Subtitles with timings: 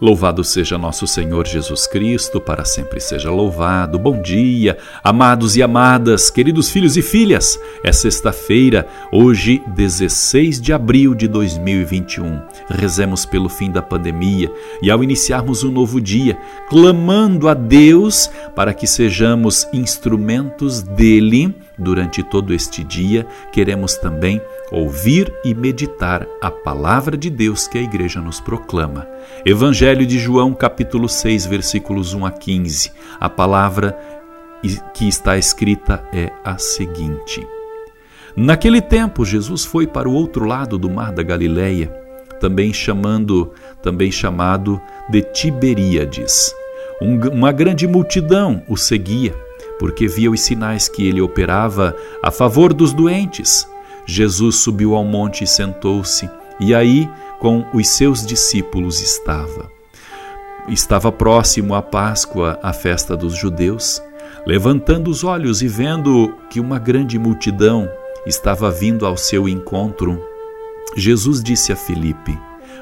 [0.00, 3.98] Louvado seja nosso Senhor Jesus Cristo, para sempre seja louvado.
[3.98, 7.58] Bom dia, amados e amadas, queridos filhos e filhas.
[7.84, 12.42] É sexta-feira, hoje, 16 de abril de 2021.
[12.68, 14.50] Rezemos pelo fim da pandemia
[14.82, 16.36] e, ao iniciarmos um novo dia,
[16.68, 25.32] clamando a Deus para que sejamos instrumentos dele durante todo este dia, queremos também ouvir
[25.44, 29.06] e meditar a palavra de Deus que a igreja nos proclama.
[29.44, 32.92] Evangelho de João, capítulo 6, versículos 1 a 15.
[33.20, 33.98] A palavra
[34.94, 37.46] que está escrita é a seguinte:
[38.36, 41.88] Naquele tempo, Jesus foi para o outro lado do mar da Galileia,
[42.40, 46.54] também chamando, também chamado de Tiberíades.
[47.00, 49.34] Um, uma grande multidão o seguia,
[49.78, 53.66] porque via os sinais que ele operava a favor dos doentes.
[54.06, 56.28] Jesus subiu ao monte e sentou-se,
[56.60, 57.08] e aí
[57.40, 59.70] com os seus discípulos estava.
[60.68, 64.02] Estava próximo a Páscoa, a festa dos judeus.
[64.46, 67.88] Levantando os olhos e vendo que uma grande multidão
[68.26, 70.22] estava vindo ao seu encontro,
[70.96, 72.38] Jesus disse a Filipe: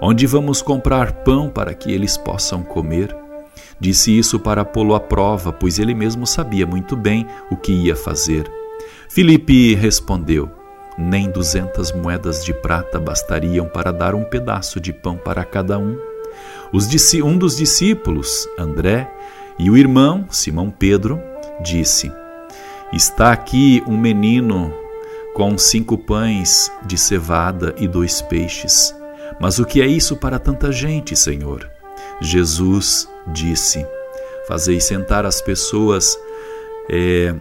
[0.00, 3.23] Onde vamos comprar pão para que eles possam comer?
[3.78, 7.96] Disse isso para pô-lo à prova, pois ele mesmo sabia muito bem o que ia
[7.96, 8.50] fazer.
[9.08, 10.50] Filipe respondeu:
[10.96, 15.98] nem duzentas moedas de prata bastariam para dar um pedaço de pão para cada um.
[16.72, 16.88] Os,
[17.22, 19.10] um dos discípulos, André,
[19.58, 21.20] e o irmão, Simão Pedro,
[21.62, 22.12] disse:
[22.92, 24.72] Está aqui um menino
[25.34, 28.94] com cinco pães de cevada e dois peixes.
[29.40, 31.73] Mas o que é isso para tanta gente, Senhor?
[32.20, 33.86] Jesus disse:
[34.46, 36.18] Fazei sentar as pessoas.
[36.90, 37.34] É,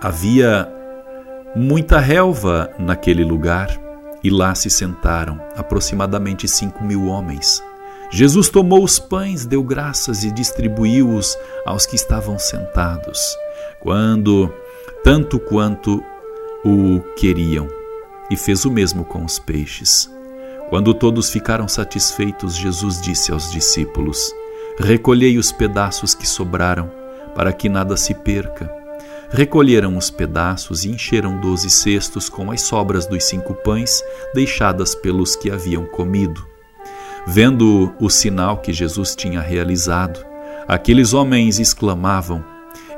[0.00, 0.68] havia
[1.54, 3.68] muita relva naquele lugar,
[4.22, 7.62] e lá se sentaram aproximadamente cinco mil homens.
[8.10, 13.36] Jesus tomou os pães, deu graças e distribuiu-os aos que estavam sentados,
[13.80, 14.52] quando
[15.04, 16.02] tanto quanto
[16.64, 17.68] o queriam,
[18.30, 20.10] e fez o mesmo com os peixes.
[20.68, 24.34] Quando todos ficaram satisfeitos, Jesus disse aos discípulos:
[24.78, 26.90] Recolhei os pedaços que sobraram,
[27.34, 28.70] para que nada se perca.
[29.30, 34.02] Recolheram os pedaços e encheram doze cestos com as sobras dos cinco pães
[34.34, 36.46] deixadas pelos que haviam comido.
[37.26, 40.24] Vendo o sinal que Jesus tinha realizado,
[40.66, 42.44] aqueles homens exclamavam: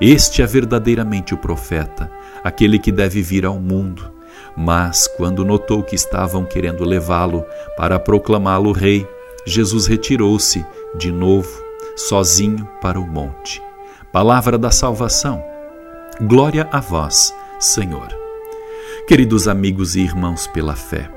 [0.00, 2.10] Este é verdadeiramente o profeta,
[2.42, 4.19] aquele que deve vir ao mundo.
[4.56, 7.44] Mas, quando notou que estavam querendo levá-lo
[7.76, 9.06] para proclamá-lo rei,
[9.46, 10.64] Jesus retirou-se
[10.96, 11.48] de novo,
[11.96, 13.62] sozinho para o monte.
[14.12, 15.42] Palavra da salvação.
[16.20, 18.08] Glória a vós, Senhor.
[19.06, 21.10] Queridos amigos e irmãos pela fé,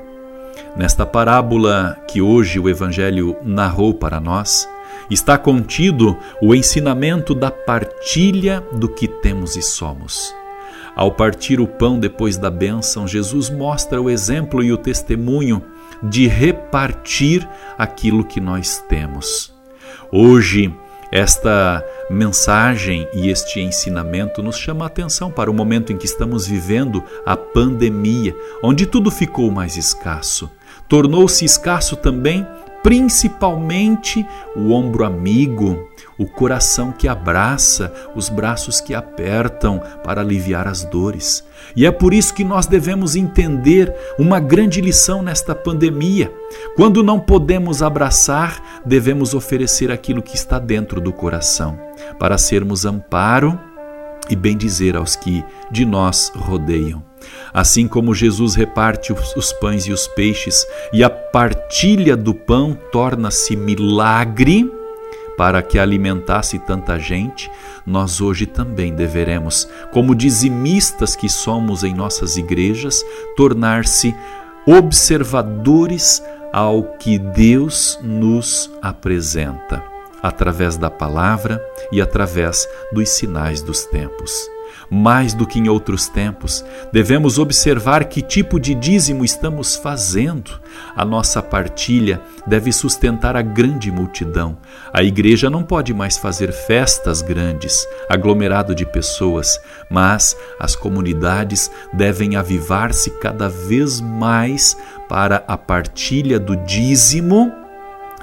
[0.76, 4.68] nesta parábola que hoje o Evangelho narrou para nós,
[5.10, 10.34] está contido o ensinamento da partilha do que temos e somos.
[10.96, 15.62] Ao partir o pão depois da bênção, Jesus mostra o exemplo e o testemunho
[16.02, 19.52] de repartir aquilo que nós temos.
[20.12, 20.72] Hoje,
[21.10, 26.46] esta mensagem e este ensinamento nos chama a atenção para o momento em que estamos
[26.46, 30.50] vivendo a pandemia, onde tudo ficou mais escasso.
[30.88, 32.46] Tornou-se escasso também,
[32.84, 40.84] principalmente, o ombro amigo, o coração que abraça, os braços que apertam para aliviar as
[40.84, 41.42] dores.
[41.74, 46.30] E é por isso que nós devemos entender uma grande lição nesta pandemia.
[46.76, 51.78] Quando não podemos abraçar, devemos oferecer aquilo que está dentro do coração,
[52.18, 53.58] para sermos amparo
[54.28, 57.02] e bendizer aos que de nós rodeiam.
[57.52, 63.56] Assim como Jesus reparte os pães e os peixes, e a partilha do pão torna-se
[63.56, 64.70] milagre,
[65.36, 67.50] para que alimentasse tanta gente,
[67.84, 73.04] nós hoje também deveremos, como dizimistas que somos em nossas igrejas,
[73.36, 74.14] tornar-se
[74.66, 76.22] observadores
[76.52, 79.82] ao que Deus nos apresenta,
[80.24, 81.62] através da palavra
[81.92, 84.54] e através dos sinais dos tempos
[84.90, 90.60] mais do que em outros tempos, devemos observar que tipo de dízimo estamos fazendo.
[90.96, 94.56] A nossa partilha deve sustentar a grande multidão.
[94.92, 99.58] A igreja não pode mais fazer festas grandes, aglomerado de pessoas,
[99.90, 104.76] mas as comunidades devem avivar-se cada vez mais
[105.08, 107.63] para a partilha do dízimo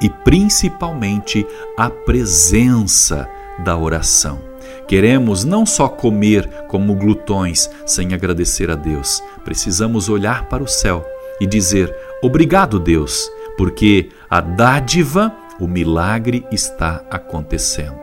[0.01, 1.45] e principalmente
[1.77, 3.30] a presença
[3.63, 4.39] da oração.
[4.88, 11.06] Queremos não só comer como glutões sem agradecer a Deus, precisamos olhar para o céu
[11.39, 18.01] e dizer: Obrigado, Deus, porque a dádiva, o milagre está acontecendo.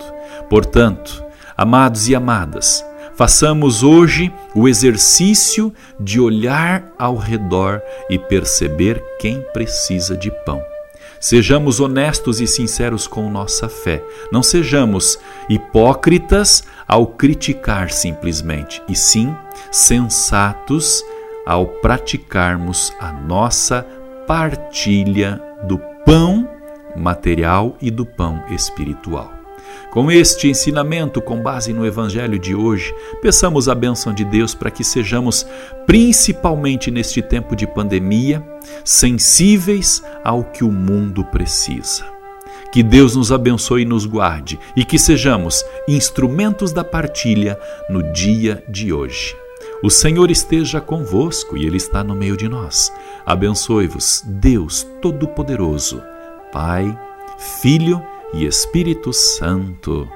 [0.48, 1.24] Portanto,
[1.56, 2.84] amados e amadas,
[3.16, 10.62] façamos hoje o exercício de olhar ao redor e perceber quem precisa de pão.
[11.20, 14.02] Sejamos honestos e sinceros com nossa fé.
[14.30, 15.18] Não sejamos
[15.48, 19.34] hipócritas ao criticar simplesmente, e sim
[19.70, 21.04] sensatos
[21.44, 23.84] ao praticarmos a nossa
[24.26, 26.48] partilha do pão
[26.96, 29.37] material e do pão espiritual.
[29.90, 34.70] Com este ensinamento, com base no Evangelho de hoje, peçamos a bênção de Deus para
[34.70, 35.46] que sejamos,
[35.86, 38.46] principalmente neste tempo de pandemia,
[38.84, 42.04] sensíveis ao que o mundo precisa.
[42.70, 48.62] Que Deus nos abençoe e nos guarde e que sejamos instrumentos da partilha no dia
[48.68, 49.34] de hoje.
[49.82, 52.92] O Senhor esteja convosco e Ele está no meio de nós.
[53.24, 56.02] Abençoe-vos, Deus Todo-Poderoso,
[56.52, 56.98] Pai,
[57.62, 60.08] Filho e e Espírito Santo.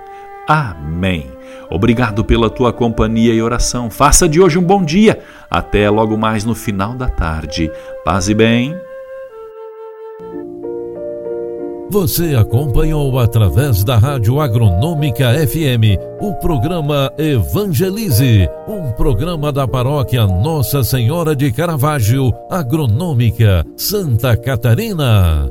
[0.47, 1.31] Amém.
[1.71, 3.91] Obrigado pela tua companhia e oração.
[3.91, 5.21] Faça de hoje um bom dia.
[5.51, 7.71] Até logo mais no final da tarde.
[8.05, 8.77] Paz e bem.
[11.93, 20.83] Você acompanhou através da Rádio Agronômica FM o programa Evangelize, um programa da paróquia Nossa
[20.83, 25.51] Senhora de Caravaggio, Agronômica, Santa Catarina.